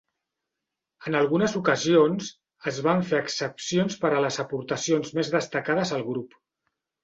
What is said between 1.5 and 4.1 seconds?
ocasions, es van fer excepcions